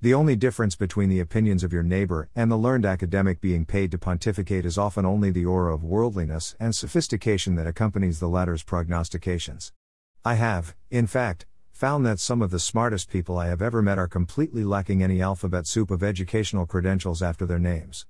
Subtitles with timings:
[0.00, 3.90] The only difference between the opinions of your neighbor and the learned academic being paid
[3.90, 8.62] to pontificate is often only the aura of worldliness and sophistication that accompanies the latter's
[8.62, 9.72] prognostications.
[10.24, 13.98] I have, in fact, found that some of the smartest people I have ever met
[13.98, 18.06] are completely lacking any alphabet soup of educational credentials after their names.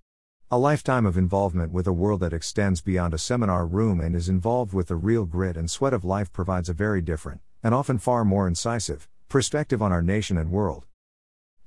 [0.51, 4.29] A lifetime of involvement with a world that extends beyond a seminar room and is
[4.29, 7.97] involved with the real grit and sweat of life provides a very different, and often
[7.97, 10.85] far more incisive, perspective on our nation and world.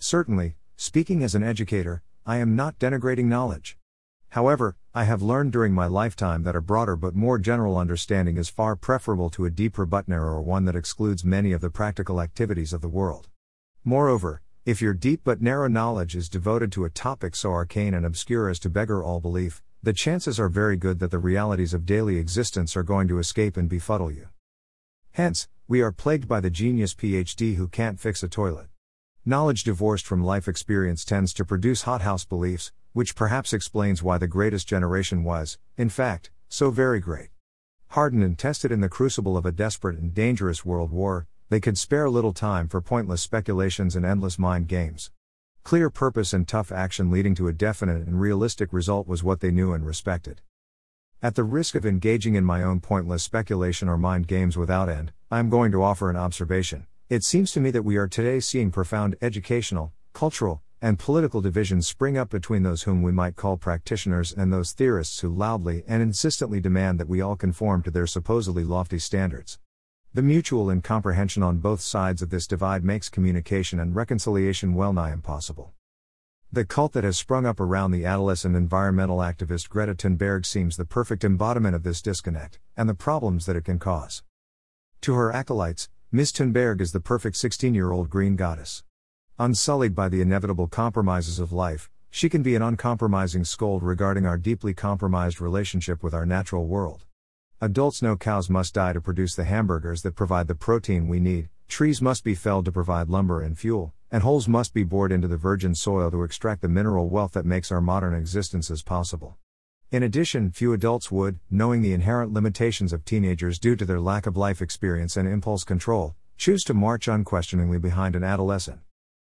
[0.03, 3.77] Certainly, speaking as an educator, I am not denigrating knowledge.
[4.29, 8.49] However, I have learned during my lifetime that a broader but more general understanding is
[8.49, 12.73] far preferable to a deeper but narrower one that excludes many of the practical activities
[12.73, 13.29] of the world.
[13.83, 18.03] Moreover, if your deep but narrow knowledge is devoted to a topic so arcane and
[18.03, 21.85] obscure as to beggar all belief, the chances are very good that the realities of
[21.85, 24.29] daily existence are going to escape and befuddle you.
[25.11, 28.65] Hence, we are plagued by the genius PhD who can't fix a toilet.
[29.23, 34.27] Knowledge divorced from life experience tends to produce hothouse beliefs, which perhaps explains why the
[34.27, 37.29] greatest generation was, in fact, so very great.
[37.89, 41.77] Hardened and tested in the crucible of a desperate and dangerous world war, they could
[41.77, 45.11] spare little time for pointless speculations and endless mind games.
[45.63, 49.51] Clear purpose and tough action leading to a definite and realistic result was what they
[49.51, 50.41] knew and respected.
[51.21, 55.11] At the risk of engaging in my own pointless speculation or mind games without end,
[55.29, 56.87] I am going to offer an observation.
[57.11, 61.85] It seems to me that we are today seeing profound educational, cultural, and political divisions
[61.85, 66.01] spring up between those whom we might call practitioners and those theorists who loudly and
[66.01, 69.59] insistently demand that we all conform to their supposedly lofty standards.
[70.13, 75.11] The mutual incomprehension on both sides of this divide makes communication and reconciliation well nigh
[75.11, 75.73] impossible.
[76.49, 80.85] The cult that has sprung up around the adolescent environmental activist Greta Thunberg seems the
[80.85, 84.23] perfect embodiment of this disconnect, and the problems that it can cause.
[85.01, 88.83] To her acolytes, Miss Thunberg is the perfect 16 year old green goddess.
[89.39, 94.37] Unsullied by the inevitable compromises of life, she can be an uncompromising scold regarding our
[94.37, 97.05] deeply compromised relationship with our natural world.
[97.61, 101.47] Adults know cows must die to produce the hamburgers that provide the protein we need,
[101.69, 105.29] trees must be felled to provide lumber and fuel, and holes must be bored into
[105.29, 109.37] the virgin soil to extract the mineral wealth that makes our modern existences possible.
[109.91, 114.25] In addition, few adults would, knowing the inherent limitations of teenagers due to their lack
[114.25, 118.79] of life experience and impulse control, choose to march unquestioningly behind an adolescent.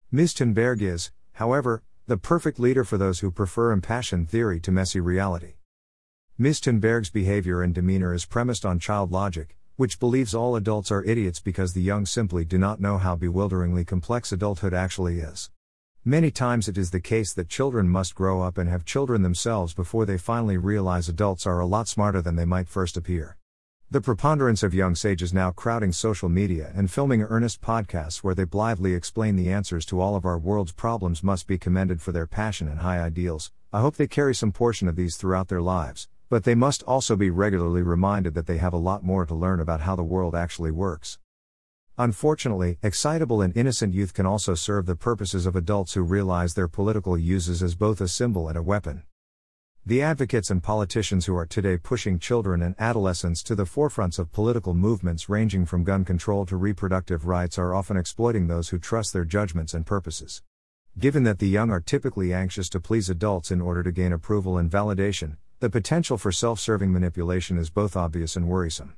[0.10, 0.34] Ms.
[0.34, 5.56] Thunberg is, however, the perfect leader for those who prefer impassioned theory to messy reality.
[6.38, 6.62] Ms.
[6.62, 11.42] Thunberg's behavior and demeanor is premised on child logic, which believes all adults are idiots
[11.42, 15.50] because the young simply do not know how bewilderingly complex adulthood actually is.
[16.06, 19.74] Many times it is the case that children must grow up and have children themselves
[19.74, 23.38] before they finally realize adults are a lot smarter than they might first appear.
[23.90, 28.44] The preponderance of young sages now crowding social media and filming earnest podcasts where they
[28.44, 32.28] blithely explain the answers to all of our world's problems must be commended for their
[32.28, 33.54] passion and high ideals.
[33.72, 37.16] I hope they carry some portion of these throughout their lives, but they must also
[37.16, 40.36] be regularly reminded that they have a lot more to learn about how the world
[40.36, 41.18] actually works.
[41.98, 46.68] Unfortunately, excitable and innocent youth can also serve the purposes of adults who realize their
[46.68, 49.04] political uses as both a symbol and a weapon.
[49.86, 54.32] The advocates and politicians who are today pushing children and adolescents to the forefronts of
[54.32, 59.14] political movements ranging from gun control to reproductive rights are often exploiting those who trust
[59.14, 60.42] their judgments and purposes.
[60.98, 64.58] Given that the young are typically anxious to please adults in order to gain approval
[64.58, 68.96] and validation, the potential for self serving manipulation is both obvious and worrisome.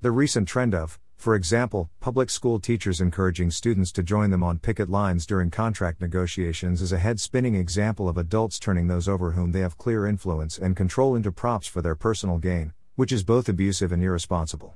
[0.00, 4.58] The recent trend of, for example, public school teachers encouraging students to join them on
[4.58, 9.30] picket lines during contract negotiations is a head spinning example of adults turning those over
[9.30, 13.22] whom they have clear influence and control into props for their personal gain, which is
[13.22, 14.74] both abusive and irresponsible.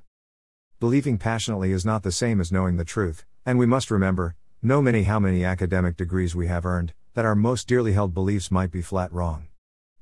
[0.78, 4.80] Believing passionately is not the same as knowing the truth, and we must remember, no
[4.80, 8.70] many how many academic degrees we have earned, that our most dearly held beliefs might
[8.70, 9.48] be flat wrong.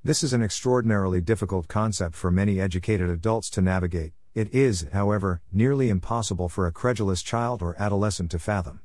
[0.03, 5.41] This is an extraordinarily difficult concept for many educated adults to navigate, it is, however,
[5.53, 8.81] nearly impossible for a credulous child or adolescent to fathom.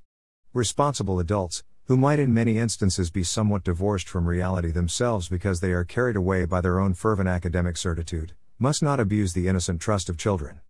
[0.54, 5.72] Responsible adults, who might in many instances be somewhat divorced from reality themselves because they
[5.72, 10.08] are carried away by their own fervent academic certitude, must not abuse the innocent trust
[10.08, 10.62] of children.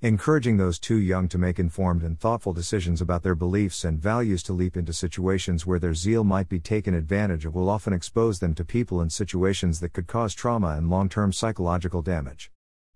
[0.00, 4.42] Encouraging those too young to make informed and thoughtful decisions about their beliefs and values
[4.44, 8.38] to leap into situations where their zeal might be taken advantage of will often expose
[8.38, 12.50] them to people and situations that could cause trauma and long term psychological damage.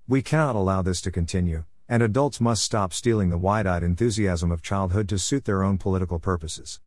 [0.08, 4.50] We cannot allow this to continue, and adults must stop stealing the wide eyed enthusiasm
[4.50, 6.80] of childhood to suit their own political purposes.